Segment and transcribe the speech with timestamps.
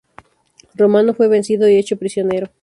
[0.73, 2.49] Romano fue vencido y hecho prisionero.